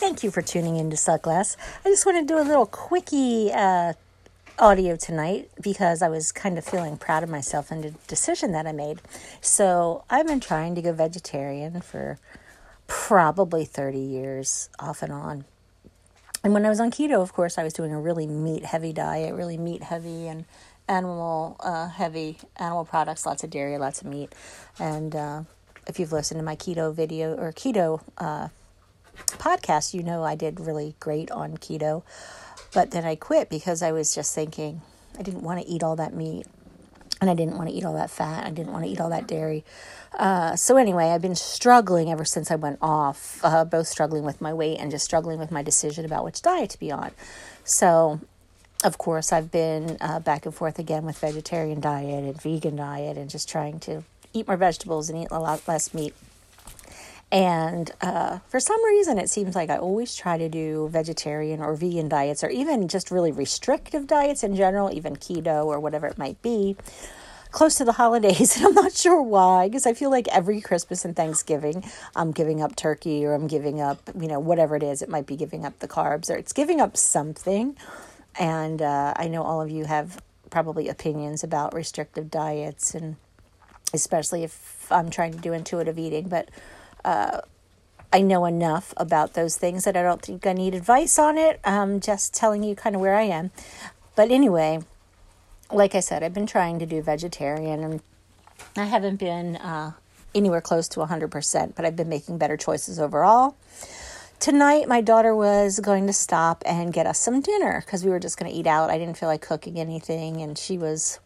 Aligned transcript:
Thank 0.00 0.22
you 0.22 0.30
for 0.30 0.40
tuning 0.40 0.78
in 0.78 0.88
to 0.88 0.96
Suck 0.96 1.26
Less. 1.26 1.58
I 1.84 1.90
just 1.90 2.06
want 2.06 2.16
to 2.16 2.24
do 2.24 2.40
a 2.40 2.42
little 2.42 2.64
quickie 2.64 3.52
uh, 3.52 3.92
audio 4.58 4.96
tonight 4.96 5.50
because 5.60 6.00
I 6.00 6.08
was 6.08 6.32
kind 6.32 6.56
of 6.56 6.64
feeling 6.64 6.96
proud 6.96 7.22
of 7.22 7.28
myself 7.28 7.70
and 7.70 7.84
the 7.84 7.90
decision 8.06 8.52
that 8.52 8.66
I 8.66 8.72
made. 8.72 9.02
So 9.42 10.04
I've 10.08 10.26
been 10.26 10.40
trying 10.40 10.74
to 10.76 10.80
go 10.80 10.94
vegetarian 10.94 11.82
for 11.82 12.18
probably 12.86 13.66
30 13.66 13.98
years 13.98 14.70
off 14.78 15.02
and 15.02 15.12
on. 15.12 15.44
And 16.42 16.54
when 16.54 16.64
I 16.64 16.70
was 16.70 16.80
on 16.80 16.90
keto, 16.90 17.20
of 17.20 17.34
course, 17.34 17.58
I 17.58 17.62
was 17.62 17.74
doing 17.74 17.92
a 17.92 18.00
really 18.00 18.26
meat 18.26 18.64
heavy 18.64 18.94
diet, 18.94 19.34
really 19.34 19.58
meat 19.58 19.82
heavy 19.82 20.28
and 20.28 20.46
animal 20.88 21.56
uh, 21.60 21.88
heavy 21.90 22.38
animal 22.56 22.86
products, 22.86 23.26
lots 23.26 23.44
of 23.44 23.50
dairy, 23.50 23.76
lots 23.76 24.00
of 24.00 24.06
meat. 24.06 24.34
And 24.78 25.14
uh, 25.14 25.42
if 25.86 26.00
you've 26.00 26.10
listened 26.10 26.40
to 26.40 26.44
my 26.44 26.56
keto 26.56 26.94
video 26.94 27.34
or 27.34 27.52
keto 27.52 28.00
uh, 28.16 28.48
podcast, 29.16 29.94
you 29.94 30.02
know 30.02 30.24
I 30.24 30.34
did 30.34 30.60
really 30.60 30.94
great 31.00 31.30
on 31.30 31.56
keto. 31.56 32.02
But 32.72 32.92
then 32.92 33.04
I 33.04 33.16
quit 33.16 33.48
because 33.48 33.82
I 33.82 33.92
was 33.92 34.14
just 34.14 34.34
thinking 34.34 34.80
I 35.18 35.22
didn't 35.22 35.42
want 35.42 35.60
to 35.60 35.66
eat 35.66 35.82
all 35.82 35.96
that 35.96 36.14
meat 36.14 36.46
and 37.20 37.28
I 37.28 37.34
didn't 37.34 37.56
want 37.56 37.68
to 37.68 37.74
eat 37.74 37.84
all 37.84 37.94
that 37.94 38.10
fat. 38.10 38.46
I 38.46 38.50
didn't 38.50 38.72
want 38.72 38.84
to 38.84 38.90
eat 38.90 39.00
all 39.00 39.10
that 39.10 39.26
dairy. 39.26 39.64
Uh, 40.18 40.56
so, 40.56 40.76
anyway, 40.76 41.06
I've 41.06 41.22
been 41.22 41.34
struggling 41.34 42.10
ever 42.10 42.24
since 42.24 42.50
I 42.50 42.56
went 42.56 42.78
off, 42.80 43.40
uh, 43.44 43.64
both 43.64 43.86
struggling 43.86 44.24
with 44.24 44.40
my 44.40 44.52
weight 44.52 44.78
and 44.78 44.90
just 44.90 45.04
struggling 45.04 45.38
with 45.38 45.50
my 45.50 45.62
decision 45.62 46.04
about 46.04 46.24
which 46.24 46.42
diet 46.42 46.70
to 46.70 46.78
be 46.78 46.90
on. 46.90 47.10
So, 47.64 48.20
of 48.82 48.96
course, 48.96 49.32
I've 49.32 49.50
been 49.50 49.98
uh, 50.00 50.20
back 50.20 50.46
and 50.46 50.54
forth 50.54 50.78
again 50.78 51.04
with 51.04 51.18
vegetarian 51.18 51.80
diet 51.80 52.24
and 52.24 52.40
vegan 52.40 52.76
diet 52.76 53.18
and 53.18 53.28
just 53.28 53.48
trying 53.48 53.78
to 53.80 54.02
eat 54.32 54.48
more 54.48 54.56
vegetables 54.56 55.10
and 55.10 55.18
eat 55.18 55.28
a 55.30 55.38
lot 55.38 55.66
less 55.68 55.92
meat. 55.92 56.14
And 57.32 57.92
uh, 58.00 58.40
for 58.48 58.58
some 58.58 58.84
reason, 58.84 59.16
it 59.18 59.30
seems 59.30 59.54
like 59.54 59.70
I 59.70 59.76
always 59.76 60.16
try 60.16 60.36
to 60.36 60.48
do 60.48 60.88
vegetarian 60.90 61.60
or 61.60 61.76
vegan 61.76 62.08
diets, 62.08 62.42
or 62.42 62.50
even 62.50 62.88
just 62.88 63.10
really 63.10 63.30
restrictive 63.30 64.06
diets 64.06 64.42
in 64.42 64.56
general, 64.56 64.92
even 64.92 65.14
keto 65.14 65.64
or 65.66 65.78
whatever 65.78 66.08
it 66.08 66.18
might 66.18 66.42
be, 66.42 66.76
close 67.52 67.76
to 67.76 67.84
the 67.84 67.92
holidays. 68.02 68.56
And 68.56 68.66
I'm 68.66 68.74
not 68.74 68.92
sure 68.92 69.22
why, 69.22 69.68
because 69.68 69.86
I 69.86 69.94
feel 69.94 70.10
like 70.10 70.26
every 70.28 70.60
Christmas 70.60 71.04
and 71.04 71.14
Thanksgiving, 71.14 71.84
I'm 72.16 72.32
giving 72.32 72.62
up 72.62 72.74
turkey 72.74 73.24
or 73.24 73.34
I'm 73.34 73.46
giving 73.46 73.80
up, 73.80 74.10
you 74.18 74.26
know, 74.26 74.40
whatever 74.40 74.74
it 74.74 74.82
is. 74.82 75.00
It 75.00 75.08
might 75.08 75.26
be 75.26 75.36
giving 75.36 75.64
up 75.64 75.78
the 75.78 75.88
carbs 75.88 76.30
or 76.30 76.34
it's 76.36 76.52
giving 76.52 76.80
up 76.80 76.96
something. 76.96 77.76
And 78.40 78.82
uh, 78.82 79.14
I 79.16 79.28
know 79.28 79.42
all 79.42 79.60
of 79.60 79.70
you 79.70 79.84
have 79.84 80.20
probably 80.50 80.88
opinions 80.88 81.44
about 81.44 81.74
restrictive 81.74 82.28
diets, 82.28 82.92
and 82.92 83.16
especially 83.94 84.42
if 84.42 84.90
I'm 84.90 85.10
trying 85.10 85.32
to 85.32 85.38
do 85.38 85.52
intuitive 85.52 85.96
eating, 85.96 86.28
but 86.28 86.48
uh, 87.04 87.40
I 88.12 88.22
know 88.22 88.44
enough 88.44 88.92
about 88.96 89.34
those 89.34 89.56
things 89.56 89.84
that 89.84 89.96
I 89.96 90.02
don't 90.02 90.20
think 90.20 90.46
I 90.46 90.52
need 90.52 90.74
advice 90.74 91.18
on 91.18 91.38
it. 91.38 91.60
I'm 91.64 92.00
just 92.00 92.34
telling 92.34 92.62
you 92.62 92.74
kind 92.74 92.96
of 92.96 93.00
where 93.00 93.16
I 93.16 93.22
am. 93.22 93.50
But 94.16 94.30
anyway, 94.30 94.80
like 95.72 95.94
I 95.94 96.00
said, 96.00 96.22
I've 96.22 96.34
been 96.34 96.46
trying 96.46 96.80
to 96.80 96.86
do 96.86 97.02
vegetarian 97.02 97.84
and 97.84 98.02
I 98.76 98.84
haven't 98.84 99.16
been 99.16 99.56
uh, 99.56 99.92
anywhere 100.34 100.60
close 100.60 100.88
to 100.88 101.00
100%, 101.00 101.74
but 101.74 101.84
I've 101.84 101.96
been 101.96 102.08
making 102.08 102.38
better 102.38 102.56
choices 102.56 102.98
overall. 102.98 103.56
Tonight, 104.40 104.88
my 104.88 105.00
daughter 105.00 105.34
was 105.34 105.80
going 105.80 106.06
to 106.06 106.12
stop 106.12 106.62
and 106.66 106.92
get 106.92 107.06
us 107.06 107.18
some 107.18 107.40
dinner 107.40 107.82
because 107.84 108.04
we 108.04 108.10
were 108.10 108.18
just 108.18 108.38
going 108.38 108.50
to 108.50 108.56
eat 108.56 108.66
out. 108.66 108.90
I 108.90 108.98
didn't 108.98 109.18
feel 109.18 109.28
like 109.28 109.42
cooking 109.42 109.78
anything, 109.78 110.40
and 110.40 110.56
she 110.56 110.78
was 110.78 111.20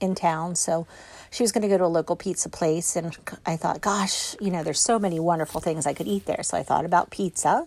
in 0.00 0.14
town. 0.14 0.56
So 0.56 0.86
she 1.30 1.42
was 1.42 1.52
going 1.52 1.62
to 1.62 1.68
go 1.68 1.78
to 1.78 1.84
a 1.84 1.86
local 1.86 2.16
pizza 2.16 2.48
place. 2.48 2.96
And 2.96 3.16
I 3.46 3.56
thought, 3.56 3.80
gosh, 3.80 4.34
you 4.40 4.50
know, 4.50 4.62
there's 4.62 4.80
so 4.80 4.98
many 4.98 5.20
wonderful 5.20 5.60
things 5.60 5.86
I 5.86 5.94
could 5.94 6.08
eat 6.08 6.26
there. 6.26 6.42
So 6.42 6.56
I 6.56 6.62
thought 6.62 6.84
about 6.84 7.10
pizza. 7.10 7.66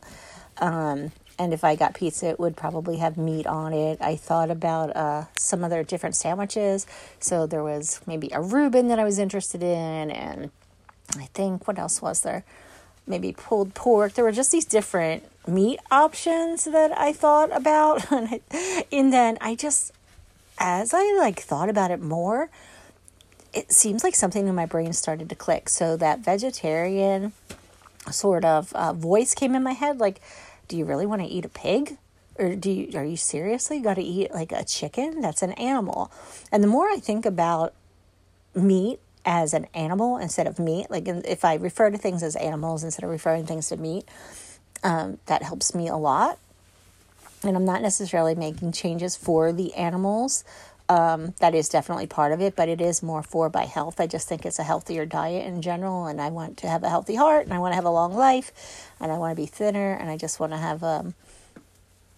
Um, 0.58 1.12
and 1.40 1.54
if 1.54 1.64
I 1.64 1.76
got 1.76 1.96
pizza, 1.96 2.28
it 2.28 2.40
would 2.40 2.56
probably 2.56 2.98
have 2.98 3.18
meat 3.18 3.48
on 3.48 3.74
it. 3.74 4.00
I 4.02 4.16
thought 4.16 4.52
about 4.52 4.96
uh, 4.96 5.26
some 5.36 5.64
other 5.64 5.84
different 5.84 6.16
sandwiches. 6.16 6.86
So 7.20 7.48
there 7.48 7.64
was 7.64 8.02
maybe 8.06 8.30
a 8.32 8.42
Reuben 8.42 8.88
that 8.90 9.00
I 9.00 9.04
was 9.04 9.18
interested 9.18 9.64
in. 9.64 10.12
And 10.12 10.52
I 11.18 11.26
think, 11.34 11.68
what 11.68 11.80
else 11.80 12.02
was 12.02 12.22
there? 12.22 12.44
Maybe 13.08 13.34
pulled 13.34 13.74
pork. 13.74 14.14
There 14.14 14.24
were 14.24 14.32
just 14.32 14.52
these 14.52 14.66
different 14.66 15.24
meat 15.48 15.80
options 15.90 16.66
that 16.66 16.98
I 16.98 17.14
thought 17.14 17.56
about. 17.56 18.12
and 18.92 19.12
then 19.12 19.38
I 19.42 19.56
just, 19.56 19.92
as 20.58 20.94
I 20.94 21.16
like 21.18 21.40
thought 21.40 21.70
about 21.70 21.92
it 21.92 22.02
more, 22.02 22.50
it 23.54 23.72
seems 23.72 24.04
like 24.04 24.16
something 24.16 24.48
in 24.48 24.56
my 24.56 24.66
brain 24.66 24.94
started 24.94 25.30
to 25.30 25.36
click. 25.36 25.70
So 25.70 25.96
that 25.98 26.20
vegetarian 26.20 27.34
sort 28.12 28.44
of 28.44 28.74
uh, 28.74 28.94
voice 28.94 29.34
came 29.34 29.56
in 29.56 29.64
my 29.64 29.74
head 29.74 30.00
like, 30.00 30.20
do 30.68 30.78
you 30.78 30.86
really 30.86 31.06
want 31.06 31.22
to 31.22 31.28
eat 31.28 31.46
a 31.46 31.50
pig? 31.50 31.98
Or 32.40 32.56
do 32.56 32.72
you, 32.72 32.98
are 32.98 33.06
you 33.06 33.16
seriously 33.16 33.80
got 33.80 33.96
to 33.96 34.02
eat 34.02 34.34
like 34.34 34.52
a 34.52 34.64
chicken? 34.64 35.22
That's 35.22 35.44
an 35.44 35.52
animal. 35.54 36.12
And 36.52 36.64
the 36.64 36.68
more 36.68 36.90
I 36.90 36.98
think 36.98 37.26
about 37.26 37.74
meat 38.56 39.00
as 39.26 39.54
an 39.54 39.68
animal 39.74 40.18
instead 40.18 40.48
of 40.48 40.58
meat, 40.58 40.90
like 40.90 41.08
if 41.08 41.46
I 41.46 41.56
refer 41.56 41.92
to 41.92 41.98
things 41.98 42.24
as 42.24 42.36
animals 42.36 42.84
instead 42.84 43.04
of 43.04 43.12
referring 43.12 43.46
things 43.46 43.70
to 43.70 43.78
meat, 43.78 44.06
um, 44.84 45.20
that 45.28 45.44
helps 45.44 45.76
me 45.76 45.88
a 45.88 45.96
lot 45.96 46.40
and 47.44 47.56
I'm 47.56 47.66
not 47.66 47.82
necessarily 47.82 48.36
making 48.36 48.72
changes 48.72 49.16
for 49.16 49.52
the 49.52 49.74
animals. 49.74 50.44
Um, 50.90 51.34
that 51.40 51.56
is 51.56 51.70
definitely 51.70 52.08
part 52.08 52.34
of 52.34 52.42
it, 52.42 52.56
but 52.56 52.68
it 52.68 52.82
is 52.82 53.02
more 53.02 53.24
for 53.24 53.50
by 53.50 53.66
health. 53.66 54.00
I 54.00 54.08
just 54.08 54.28
think 54.28 54.46
it's 54.46 54.60
a 54.60 54.64
healthier 54.64 55.06
diet 55.06 55.48
in 55.48 55.62
general, 55.62 56.06
and 56.08 56.22
I 56.22 56.30
want 56.30 56.58
to 56.58 56.68
have 56.68 56.84
a 56.84 56.90
healthy 56.90 57.16
heart, 57.16 57.46
and 57.46 57.54
I 57.54 57.60
want 57.60 57.72
to 57.72 57.76
have 57.76 57.86
a 57.86 57.90
long 57.90 58.14
life, 58.14 58.92
and 59.00 59.12
I 59.12 59.18
want 59.18 59.32
to 59.32 59.42
be 59.42 59.46
thinner, 59.46 59.94
and 59.94 60.10
I 60.10 60.18
just 60.18 60.40
want 60.40 60.52
to 60.52 60.58
have 60.58 60.84
um, 60.84 61.16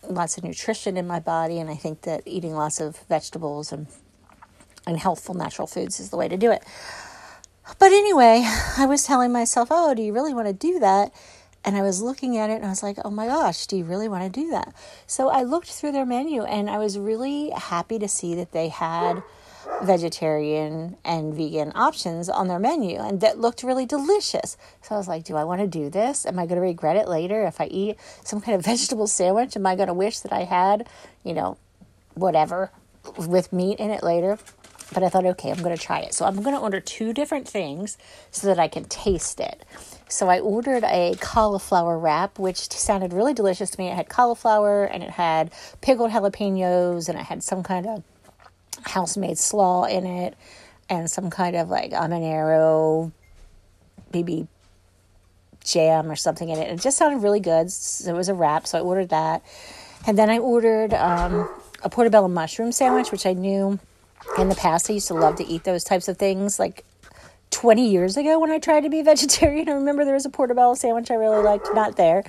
lots 0.10 0.38
of 0.38 0.44
nutrition 0.44 0.98
in 0.98 1.06
my 1.06 1.20
body. 1.20 1.60
And 1.60 1.70
I 1.70 1.76
think 1.76 2.02
that 2.02 2.24
eating 2.26 2.54
lots 2.56 2.80
of 2.80 2.98
vegetables 3.08 3.72
and 3.72 3.88
and 4.88 5.00
healthful 5.00 5.34
natural 5.34 5.68
foods 5.68 6.00
is 6.00 6.10
the 6.10 6.18
way 6.18 6.28
to 6.28 6.38
do 6.38 6.52
it. 6.52 6.64
But 7.80 7.92
anyway, 7.92 8.44
I 8.78 8.86
was 8.86 9.04
telling 9.04 9.32
myself, 9.32 9.70
"Oh, 9.72 9.94
do 9.94 10.02
you 10.02 10.14
really 10.14 10.34
want 10.34 10.48
to 10.48 10.54
do 10.54 10.80
that?" 10.80 11.12
And 11.66 11.76
I 11.76 11.82
was 11.82 12.02
looking 12.02 12.38
at 12.38 12.52
it 12.52 12.58
and 12.58 12.66
I 12.66 12.70
was 12.70 12.84
like, 12.84 12.98
oh 13.04 13.10
my 13.10 13.26
gosh, 13.26 13.66
do 13.66 13.76
you 13.76 13.86
really 13.86 14.08
want 14.08 14.24
to 14.24 14.30
do 14.30 14.52
that? 14.52 14.74
So 15.08 15.30
I 15.30 15.42
looked 15.42 15.72
through 15.72 15.94
their 15.94 16.06
menu 16.06 16.44
and 16.44 16.70
I 16.70 16.78
was 16.78 17.00
really 17.00 17.50
happy 17.50 17.98
to 17.98 18.08
see 18.08 18.36
that 18.36 18.52
they 18.52 18.70
had 18.70 19.24
vegetarian 19.82 20.96
and 21.04 21.34
vegan 21.34 21.72
options 21.74 22.30
on 22.30 22.48
their 22.48 22.60
menu 22.60 23.00
and 23.00 23.20
that 23.22 23.40
looked 23.40 23.64
really 23.64 23.88
delicious. 23.88 24.58
So 24.84 24.94
I 24.94 24.98
was 25.00 25.08
like, 25.08 25.24
do 25.24 25.36
I 25.36 25.44
want 25.44 25.62
to 25.62 25.68
do 25.68 25.90
this? 25.90 26.28
Am 26.28 26.38
I 26.38 26.46
going 26.46 26.58
to 26.58 26.62
regret 26.62 26.98
it 26.98 27.08
later 27.08 27.46
if 27.46 27.60
I 27.60 27.66
eat 27.66 27.98
some 28.24 28.42
kind 28.42 28.56
of 28.56 28.64
vegetable 28.66 29.08
sandwich? 29.08 29.56
Am 29.56 29.66
I 29.66 29.76
going 29.76 29.88
to 29.88 29.94
wish 29.94 30.20
that 30.20 30.32
I 30.32 30.44
had, 30.44 30.88
you 31.24 31.34
know, 31.34 31.58
whatever 32.14 32.72
with 33.18 33.52
meat 33.52 33.80
in 33.80 33.90
it 33.90 34.04
later? 34.04 34.38
But 34.94 35.04
I 35.04 35.10
thought, 35.10 35.26
okay, 35.26 35.52
I'm 35.52 35.62
going 35.62 35.76
to 35.76 35.82
try 35.82 36.00
it. 36.00 36.14
So 36.14 36.26
I'm 36.26 36.42
going 36.42 36.56
to 36.56 36.62
order 36.62 36.80
two 36.80 37.12
different 37.12 37.48
things 37.48 37.98
so 38.32 38.48
that 38.48 38.60
I 38.60 38.68
can 38.68 38.86
taste 38.86 39.40
it. 39.40 39.66
So 40.08 40.30
I 40.30 40.40
ordered 40.40 40.84
a 40.84 41.16
cauliflower 41.20 41.98
wrap, 41.98 42.38
which 42.38 42.70
sounded 42.72 43.12
really 43.12 43.34
delicious 43.34 43.72
to 43.72 43.80
me. 43.80 43.88
It 43.88 43.96
had 43.96 44.10
cauliflower 44.10 44.86
and 44.86 45.04
it 45.04 45.10
had 45.10 45.52
pickled 45.82 46.12
jalapenos 46.12 47.10
and 47.10 47.18
it 47.18 47.26
had 47.26 47.44
some 47.44 47.64
kind 47.64 47.88
of 47.88 48.04
house 48.84 49.18
made 49.18 49.38
slaw 49.38 49.86
in 49.86 50.06
it 50.06 50.36
and 50.90 51.10
some 51.10 51.30
kind 51.30 51.56
of 51.56 51.70
like 51.70 51.92
habanero, 51.92 53.12
maybe 54.14 54.48
jam 55.64 56.12
or 56.12 56.16
something 56.16 56.50
in 56.50 56.60
it. 56.60 56.72
It 56.72 56.80
just 56.80 56.98
sounded 56.98 57.24
really 57.24 57.40
good. 57.40 57.72
So 57.72 58.14
it 58.14 58.16
was 58.16 58.30
a 58.30 58.36
wrap, 58.36 58.68
so 58.68 58.78
I 58.78 58.82
ordered 58.82 59.10
that. 59.10 59.44
And 60.06 60.18
then 60.18 60.30
I 60.30 60.38
ordered 60.38 60.94
um, 60.94 61.50
a 61.84 61.90
portobello 61.90 62.28
mushroom 62.28 62.72
sandwich, 62.72 63.12
which 63.12 63.26
I 63.26 63.34
knew 63.34 63.80
in 64.38 64.50
the 64.50 64.56
past 64.56 64.90
I 64.90 64.94
used 64.94 65.08
to 65.08 65.14
love 65.14 65.36
to 65.38 65.46
eat 65.46 65.64
those 65.64 65.84
types 65.84 66.08
of 66.08 66.18
things. 66.18 66.60
Like 66.60 66.86
20 67.56 67.88
years 67.90 68.18
ago 68.18 68.38
when 68.38 68.52
I 68.52 68.60
tried 68.60 68.82
to 68.82 68.90
be 68.90 69.02
vegetarian. 69.14 69.70
I 69.70 69.74
remember 69.74 70.04
there 70.04 70.14
was 70.14 70.26
a 70.26 70.30
portobello 70.30 70.74
sandwich 70.76 71.10
I 71.10 71.16
really 71.16 71.42
liked, 71.42 71.70
not 71.74 71.96
there, 71.96 72.24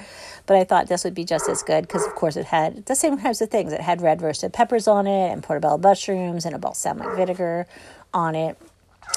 but 0.47 0.57
I 0.57 0.65
thought 0.65 0.89
this 0.89 1.03
would 1.05 1.15
be 1.15 1.25
just 1.25 1.49
as 1.49 1.63
good 1.63 1.83
because, 1.83 2.07
of 2.07 2.15
course, 2.15 2.37
it 2.37 2.47
had 2.47 2.87
the 2.87 2.95
same 2.95 3.19
kinds 3.19 3.41
of 3.43 3.51
things. 3.51 3.73
It 3.73 3.81
had 3.81 4.01
red 4.01 4.23
roasted 4.23 4.53
peppers 4.53 4.87
on 4.87 5.07
it, 5.07 5.33
and 5.33 5.43
portobello 5.43 5.79
mushrooms, 5.79 6.45
and 6.45 6.55
a 6.55 6.59
balsamic 6.59 7.09
vinegar 7.17 7.67
on 8.15 8.35
it. 8.35 8.57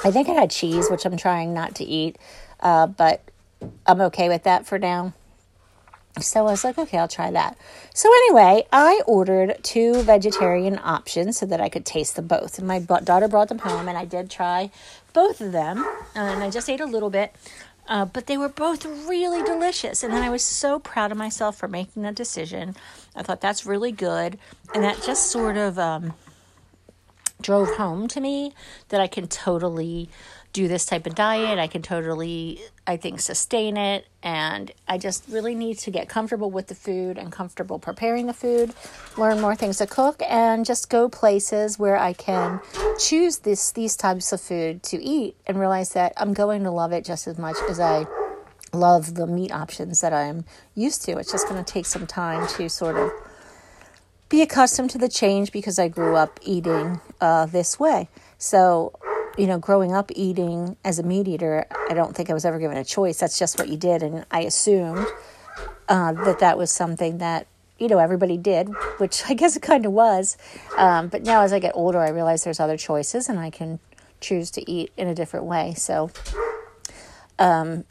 I 0.03 0.11
think 0.11 0.29
it 0.29 0.35
had 0.35 0.49
cheese, 0.49 0.89
which 0.89 1.05
I'm 1.05 1.17
trying 1.17 1.53
not 1.53 1.75
to 1.75 1.83
eat, 1.83 2.17
uh, 2.61 2.87
but 2.87 3.21
I'm 3.85 4.01
okay 4.01 4.29
with 4.29 4.43
that 4.43 4.65
for 4.65 4.79
now. 4.79 5.13
So 6.17 6.41
I 6.41 6.51
was 6.51 6.63
like, 6.63 6.77
okay, 6.77 6.97
I'll 6.97 7.07
try 7.07 7.31
that. 7.31 7.57
So 7.93 8.09
anyway, 8.09 8.65
I 8.73 9.01
ordered 9.05 9.57
two 9.63 10.01
vegetarian 10.03 10.79
options 10.83 11.37
so 11.37 11.45
that 11.45 11.61
I 11.61 11.69
could 11.69 11.85
taste 11.85 12.15
them 12.15 12.27
both. 12.27 12.57
And 12.57 12.67
my 12.67 12.79
daughter 12.79 13.27
brought 13.27 13.49
them 13.49 13.59
home, 13.59 13.87
and 13.87 13.97
I 13.97 14.05
did 14.05 14.29
try 14.29 14.71
both 15.13 15.39
of 15.39 15.51
them, 15.51 15.85
and 16.15 16.43
I 16.43 16.49
just 16.49 16.69
ate 16.69 16.81
a 16.81 16.85
little 16.85 17.09
bit. 17.09 17.35
Uh, 17.87 18.05
but 18.05 18.27
they 18.27 18.37
were 18.37 18.49
both 18.49 18.85
really 18.85 19.41
delicious. 19.43 20.03
And 20.03 20.13
then 20.13 20.21
I 20.21 20.29
was 20.29 20.43
so 20.43 20.77
proud 20.77 21.11
of 21.11 21.17
myself 21.17 21.57
for 21.57 21.67
making 21.67 22.03
that 22.03 22.13
decision. 22.13 22.75
I 23.15 23.23
thought 23.23 23.41
that's 23.41 23.65
really 23.65 23.91
good. 23.91 24.37
And 24.75 24.83
that 24.83 25.01
just 25.01 25.31
sort 25.31 25.57
of 25.57 25.79
um, 25.79 26.13
drove 27.41 27.75
home 27.77 28.07
to 28.09 28.21
me 28.21 28.53
that 28.89 29.01
I 29.01 29.07
can 29.07 29.27
totally 29.27 30.07
do 30.51 30.67
this 30.67 30.85
type 30.85 31.05
of 31.05 31.15
diet. 31.15 31.59
I 31.59 31.67
can 31.67 31.81
totally, 31.81 32.59
I 32.87 32.97
think, 32.97 33.19
sustain 33.19 33.77
it. 33.77 34.07
And 34.23 34.71
I 34.87 34.97
just 34.97 35.25
really 35.29 35.55
need 35.55 35.77
to 35.79 35.91
get 35.91 36.09
comfortable 36.09 36.49
with 36.49 36.67
the 36.67 36.75
food 36.75 37.17
and 37.17 37.31
comfortable 37.31 37.79
preparing 37.79 38.25
the 38.27 38.33
food, 38.33 38.73
learn 39.17 39.39
more 39.39 39.55
things 39.55 39.77
to 39.77 39.87
cook, 39.87 40.21
and 40.27 40.65
just 40.65 40.89
go 40.89 41.07
places 41.07 41.77
where 41.77 41.97
I 41.97 42.13
can 42.13 42.59
choose 42.99 43.39
this 43.39 43.71
these 43.71 43.95
types 43.95 44.31
of 44.31 44.41
food 44.41 44.83
to 44.83 45.01
eat 45.01 45.35
and 45.45 45.59
realize 45.59 45.93
that 45.93 46.13
I'm 46.17 46.33
going 46.33 46.63
to 46.63 46.71
love 46.71 46.91
it 46.91 47.05
just 47.05 47.27
as 47.27 47.37
much 47.37 47.57
as 47.69 47.79
I 47.79 48.05
love 48.73 49.15
the 49.15 49.27
meat 49.27 49.51
options 49.51 50.01
that 50.01 50.13
I'm 50.13 50.45
used 50.75 51.03
to. 51.05 51.17
It's 51.17 51.31
just 51.31 51.47
going 51.47 51.63
to 51.63 51.73
take 51.73 51.85
some 51.85 52.07
time 52.07 52.47
to 52.57 52.69
sort 52.69 52.97
of 52.97 53.11
be 54.29 54.41
accustomed 54.41 54.91
to 54.91 54.97
the 54.97 55.09
change 55.09 55.51
because 55.51 55.79
I 55.79 55.87
grew 55.87 56.15
up 56.15 56.39
eating 56.43 57.01
uh, 57.19 57.47
this 57.47 57.79
way. 57.79 58.09
So, 58.37 58.93
you 59.39 59.47
know, 59.47 59.57
growing 59.57 59.93
up 59.93 60.11
eating 60.15 60.75
as 60.83 60.99
a 60.99 61.03
meat 61.03 61.25
eater, 61.25 61.65
I 61.89 61.93
don't 61.93 62.13
think 62.13 62.29
I 62.29 62.33
was 62.33 62.43
ever 62.43 62.59
given 62.59 62.75
a 62.75 62.83
choice. 62.83 63.19
That's 63.19 63.39
just 63.39 63.57
what 63.57 63.69
you 63.69 63.77
did. 63.77 64.03
And 64.03 64.25
I 64.29 64.41
assumed 64.41 65.07
uh, 65.87 66.11
that 66.11 66.39
that 66.39 66.57
was 66.57 66.71
something 66.71 67.19
that, 67.19 67.47
you 67.77 67.87
know, 67.87 67.99
everybody 67.99 68.35
did, 68.35 68.67
which 68.97 69.23
I 69.29 69.33
guess 69.33 69.55
it 69.55 69.61
kind 69.61 69.85
of 69.85 69.93
was. 69.93 70.37
Um, 70.77 71.07
but 71.07 71.23
now 71.23 71.41
as 71.41 71.53
I 71.53 71.59
get 71.59 71.71
older, 71.73 71.99
I 71.99 72.09
realize 72.09 72.43
there's 72.43 72.59
other 72.59 72.75
choices 72.75 73.29
and 73.29 73.39
I 73.39 73.49
can 73.49 73.79
choose 74.19 74.51
to 74.51 74.69
eat 74.69 74.91
in 74.97 75.07
a 75.07 75.15
different 75.15 75.45
way. 75.45 75.73
So, 75.75 76.11
um, 77.39 77.85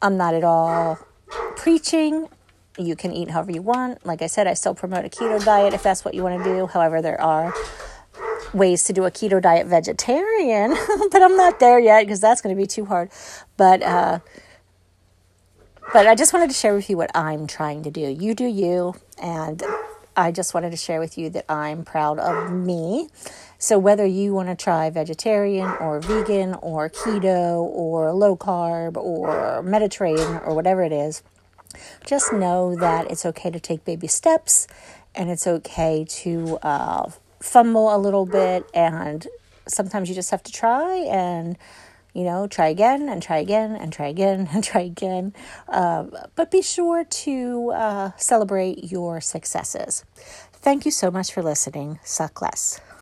I'm 0.00 0.16
not 0.16 0.32
at 0.32 0.44
all 0.44 0.98
preaching. 1.56 2.26
You 2.78 2.96
can 2.96 3.12
eat 3.12 3.28
however 3.28 3.52
you 3.52 3.60
want. 3.60 4.06
Like 4.06 4.22
I 4.22 4.26
said, 4.28 4.46
I 4.46 4.54
still 4.54 4.74
promote 4.74 5.04
a 5.04 5.10
keto 5.10 5.44
diet 5.44 5.74
if 5.74 5.82
that's 5.82 6.06
what 6.06 6.14
you 6.14 6.22
want 6.22 6.42
to 6.42 6.44
do. 6.44 6.66
However, 6.66 7.02
there 7.02 7.20
are 7.20 7.52
ways 8.52 8.84
to 8.84 8.92
do 8.92 9.04
a 9.04 9.10
keto 9.10 9.40
diet 9.40 9.66
vegetarian, 9.66 10.70
but 11.10 11.22
I'm 11.22 11.36
not 11.36 11.60
there 11.60 11.78
yet 11.78 12.04
because 12.04 12.20
that's 12.20 12.40
going 12.40 12.54
to 12.54 12.60
be 12.60 12.66
too 12.66 12.84
hard. 12.84 13.10
But 13.56 13.82
uh, 13.82 14.20
but 15.92 16.06
I 16.06 16.14
just 16.14 16.32
wanted 16.32 16.50
to 16.50 16.56
share 16.56 16.74
with 16.74 16.88
you 16.88 16.96
what 16.96 17.10
I'm 17.16 17.46
trying 17.46 17.82
to 17.82 17.90
do. 17.90 18.00
You 18.00 18.34
do 18.34 18.44
you, 18.44 18.94
and 19.20 19.62
I 20.16 20.32
just 20.32 20.54
wanted 20.54 20.70
to 20.70 20.76
share 20.76 21.00
with 21.00 21.18
you 21.18 21.30
that 21.30 21.50
I'm 21.50 21.84
proud 21.84 22.18
of 22.18 22.52
me 22.52 23.08
so, 23.62 23.78
whether 23.78 24.06
you 24.06 24.32
want 24.32 24.48
to 24.48 24.56
try 24.56 24.88
vegetarian 24.88 25.68
or 25.80 26.00
vegan 26.00 26.54
or 26.62 26.88
keto 26.88 27.58
or 27.58 28.10
low 28.10 28.34
carb 28.34 28.96
or 28.96 29.62
Mediterranean 29.62 30.38
or 30.46 30.54
whatever 30.54 30.82
it 30.82 30.92
is, 30.92 31.22
just 32.06 32.32
know 32.32 32.74
that 32.76 33.10
it's 33.10 33.26
okay 33.26 33.50
to 33.50 33.60
take 33.60 33.84
baby 33.84 34.06
steps 34.06 34.66
and 35.14 35.28
it's 35.28 35.46
okay 35.46 36.06
to 36.08 36.58
uh, 36.62 37.10
fumble 37.42 37.94
a 37.94 37.98
little 37.98 38.26
bit. 38.26 38.66
And 38.74 39.26
sometimes 39.66 40.08
you 40.08 40.14
just 40.14 40.30
have 40.30 40.42
to 40.44 40.52
try 40.52 40.96
and 41.10 41.56
you 42.12 42.24
know, 42.24 42.46
try 42.46 42.68
again 42.68 43.08
and 43.08 43.22
try 43.22 43.38
again 43.38 43.76
and 43.76 43.92
try 43.92 44.08
again 44.08 44.48
and 44.52 44.64
try 44.64 44.82
again. 44.82 45.32
Uh, 45.68 46.06
but 46.34 46.50
be 46.50 46.62
sure 46.62 47.04
to 47.04 47.70
uh, 47.70 48.10
celebrate 48.16 48.90
your 48.90 49.20
successes. 49.20 50.04
Thank 50.52 50.84
you 50.84 50.90
so 50.90 51.10
much 51.10 51.32
for 51.32 51.42
listening. 51.42 51.98
Suck 52.04 52.42
less. 52.42 52.80